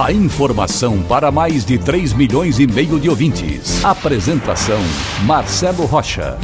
[0.00, 3.84] A informação para mais de 3 milhões e meio de ouvintes.
[3.84, 4.80] Apresentação
[5.26, 6.38] Marcelo Rocha.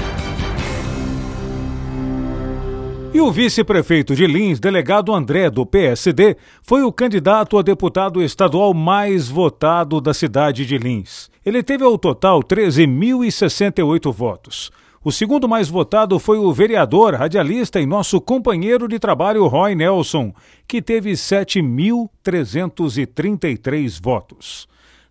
[3.12, 8.74] E o vice-prefeito de Lins, delegado André, do PSD, foi o candidato a deputado estadual
[8.74, 11.30] mais votado da cidade de Lins.
[11.44, 14.70] Ele teve ao total 13.068 votos.
[15.08, 20.34] O segundo mais votado foi o vereador, radialista e nosso companheiro de trabalho Roy Nelson,
[20.66, 24.68] que teve 7.333 votos.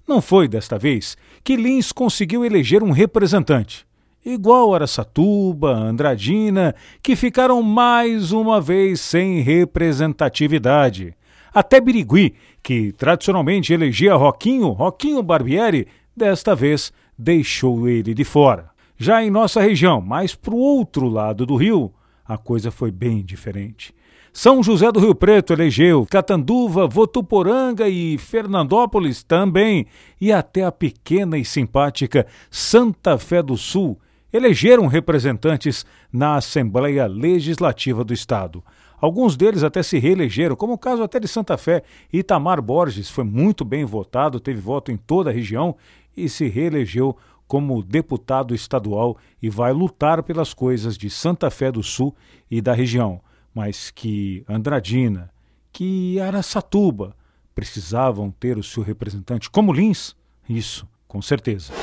[0.07, 3.87] Não foi desta vez que Lins conseguiu eleger um representante,
[4.23, 11.15] igual Araçatuba, Andradina, que ficaram mais uma vez sem representatividade.
[11.51, 18.76] Até Birigui, que tradicionalmente elegia Roquinho, Roquinho Barbieri, desta vez deixou ele de fora.
[18.97, 21.93] Já em nossa região, mais para o outro lado do rio,
[22.25, 23.93] a coisa foi bem diferente.
[24.33, 29.85] São José do Rio Preto elegeu, Catanduva, Votuporanga e Fernandópolis também,
[30.19, 33.99] e até a pequena e simpática Santa Fé do Sul
[34.33, 38.63] elegeram representantes na Assembleia Legislativa do Estado.
[38.99, 41.83] Alguns deles até se reelegeram, como o caso até de Santa Fé.
[42.11, 45.75] Itamar Borges foi muito bem votado, teve voto em toda a região
[46.15, 47.15] e se reelegeu
[47.47, 52.13] como deputado estadual e vai lutar pelas coisas de Santa Fé do Sul
[52.51, 53.21] e da região,
[53.53, 55.31] mas que Andradina,
[55.71, 57.15] que Araçatuba
[57.55, 60.15] precisavam ter o seu representante como Lins,
[60.47, 61.73] isso, com certeza.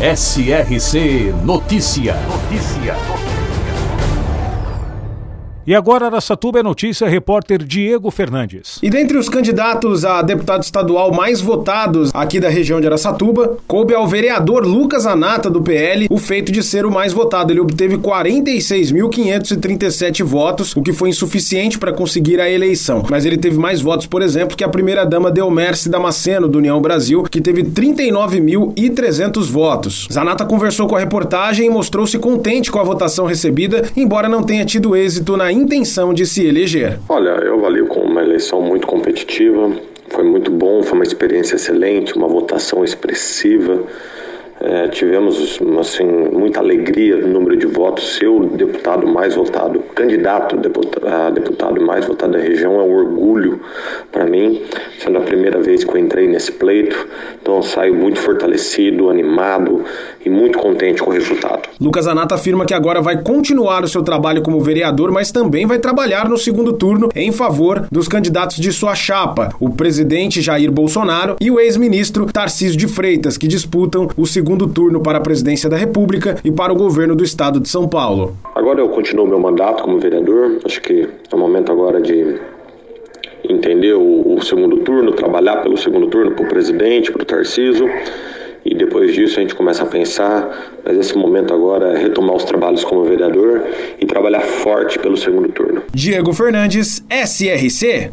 [0.00, 2.14] SRC Notícia.
[2.26, 3.41] Notícia.
[5.64, 8.80] E agora Araçatuba é notícia, repórter Diego Fernandes.
[8.82, 13.94] E dentre os candidatos a deputado estadual mais votados aqui da região de Araçatuba, coube
[13.94, 17.52] ao vereador Lucas Anata, do PL, o feito de ser o mais votado.
[17.52, 23.04] Ele obteve 46.537 votos, o que foi insuficiente para conseguir a eleição.
[23.08, 27.22] Mas ele teve mais votos, por exemplo, que a primeira-dama Delmerce Damasceno, do União Brasil,
[27.22, 30.08] que teve 39.300 votos.
[30.12, 34.64] Zanata conversou com a reportagem e mostrou-se contente com a votação recebida, embora não tenha
[34.64, 36.98] tido êxito na intenção de se eleger.
[37.08, 39.70] Olha, eu avalio como uma eleição muito competitiva,
[40.08, 43.82] foi muito bom, foi uma experiência excelente, uma votação expressiva.
[44.64, 48.14] É, tivemos assim, muita alegria no número de votos.
[48.14, 50.56] Ser o deputado mais votado, candidato
[51.04, 53.60] a deputado mais votado da região é um orgulho
[54.12, 54.62] para mim,
[55.00, 57.08] sendo a primeira vez que eu entrei nesse pleito.
[57.40, 59.84] Então saio muito fortalecido, animado
[60.24, 61.68] e muito contente com o resultado.
[61.80, 65.80] Lucas Anata afirma que agora vai continuar o seu trabalho como vereador, mas também vai
[65.80, 71.36] trabalhar no segundo turno em favor dos candidatos de sua chapa, o presidente Jair Bolsonaro
[71.40, 75.76] e o ex-ministro Tarcísio de Freitas, que disputam o segundo turno para a presidência da
[75.76, 78.36] República e para o governo do estado de São Paulo.
[78.54, 82.40] Agora eu continuo meu mandato como vereador, acho que é o momento agora de
[83.48, 87.88] entender o, o segundo turno, trabalhar pelo segundo turno para o presidente, para o Tarcísio
[88.64, 92.44] e depois disso a gente começa a pensar, mas esse momento agora é retomar os
[92.44, 93.64] trabalhos como vereador
[94.00, 95.82] e trabalhar forte pelo segundo turno.
[95.92, 98.10] Diego Fernandes, SRC.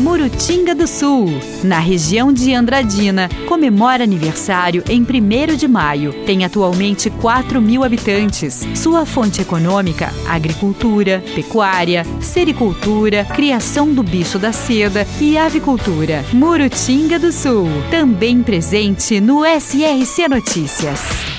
[0.00, 1.28] Murutinga do Sul,
[1.64, 6.12] na região de Andradina, comemora aniversário em 1 de maio.
[6.24, 8.64] Tem atualmente 4 mil habitantes.
[8.76, 16.24] Sua fonte econômica: agricultura, pecuária, sericultura, criação do bicho da seda e avicultura.
[16.32, 21.37] Murutinga do Sul, também presente no SRC Notícias.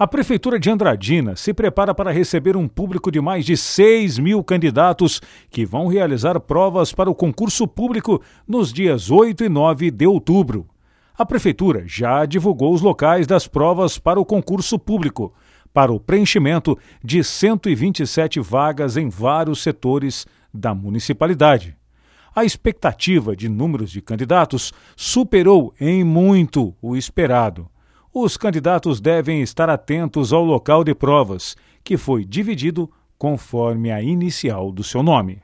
[0.00, 4.42] A Prefeitura de Andradina se prepara para receber um público de mais de 6 mil
[4.42, 10.06] candidatos que vão realizar provas para o concurso público nos dias 8 e 9 de
[10.06, 10.66] outubro.
[11.18, 15.34] A Prefeitura já divulgou os locais das provas para o concurso público,
[15.70, 21.76] para o preenchimento de 127 vagas em vários setores da municipalidade.
[22.34, 27.68] A expectativa de números de candidatos superou em muito o esperado
[28.12, 34.72] os candidatos devem estar atentos ao local de provas, que foi dividido conforme a inicial
[34.72, 35.42] do seu nome.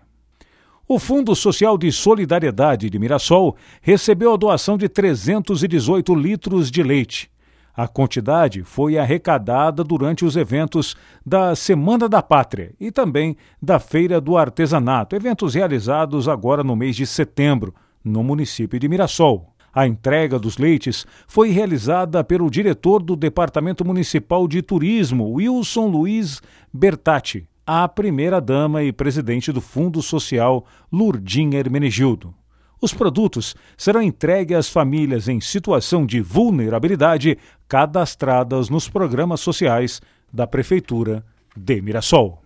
[0.88, 7.30] O Fundo Social de Solidariedade de Mirassol recebeu a doação de 318 litros de leite.
[7.74, 14.20] A quantidade foi arrecadada durante os eventos da Semana da Pátria e também da Feira
[14.20, 19.55] do Artesanato, eventos realizados agora no mês de setembro, no município de Mirassol.
[19.76, 26.40] A entrega dos leites foi realizada pelo diretor do Departamento Municipal de Turismo, Wilson Luiz
[26.72, 32.34] Bertatti, à primeira-dama e presidente do Fundo Social, Lurdinha Hermenegildo.
[32.80, 37.36] Os produtos serão entregues às famílias em situação de vulnerabilidade
[37.68, 40.00] cadastradas nos programas sociais
[40.32, 41.22] da Prefeitura
[41.54, 42.45] de Mirassol.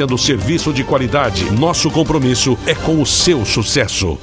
[0.00, 1.50] oferecendo serviço de qualidade.
[1.52, 4.18] Nosso compromisso é com o seu sucesso.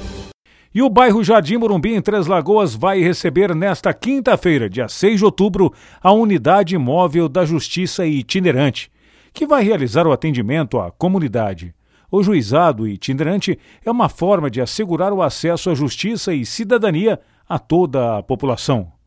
[0.74, 5.24] E o bairro Jardim Morumbi, em Três Lagoas, vai receber nesta quinta-feira, dia 6 de
[5.24, 5.72] outubro,
[6.02, 8.90] a unidade móvel da Justiça Itinerante,
[9.32, 11.74] que vai realizar o atendimento à comunidade.
[12.10, 17.58] O juizado itinerante é uma forma de assegurar o acesso à justiça e cidadania a
[17.58, 18.97] toda a população.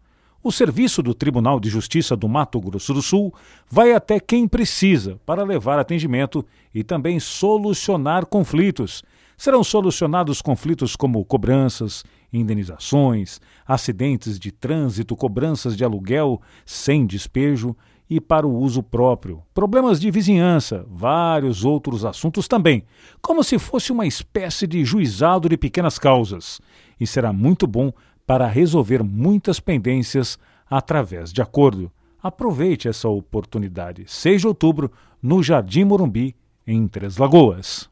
[0.44, 3.32] O serviço do Tribunal de Justiça do Mato Grosso do Sul
[3.70, 6.44] vai até quem precisa para levar atendimento
[6.74, 9.04] e também solucionar conflitos.
[9.38, 12.04] Serão solucionados conflitos como cobranças,
[12.34, 17.76] indenizações, acidentes de trânsito, cobranças de aluguel sem despejo
[18.10, 22.84] e para o uso próprio, problemas de vizinhança, vários outros assuntos também,
[23.22, 26.60] como se fosse uma espécie de juizado de pequenas causas.
[27.00, 27.94] E será muito bom
[28.32, 30.40] para resolver muitas pendências
[30.70, 31.92] através de acordo.
[32.24, 34.06] Aproveite essa oportunidade.
[34.08, 34.90] 6 de outubro,
[35.22, 36.34] no Jardim Morumbi,
[36.66, 37.90] em Três Lagoas.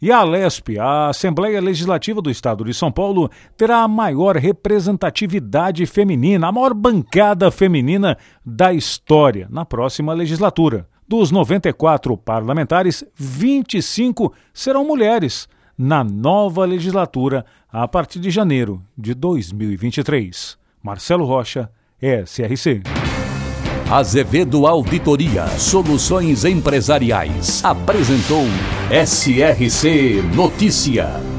[0.00, 5.84] E a Alesp, a Assembleia Legislativa do Estado de São Paulo, terá a maior representatividade
[5.84, 10.88] feminina, a maior bancada feminina da história na próxima legislatura.
[11.06, 15.46] Dos 94 parlamentares, 25 serão mulheres
[15.76, 17.44] na nova legislatura
[17.78, 20.56] a partir de janeiro de 2023.
[20.82, 21.70] Marcelo Rocha,
[22.00, 22.82] SRC.
[23.90, 28.44] Azevedo Auditoria Soluções Empresariais apresentou
[28.90, 31.35] SRC Notícia.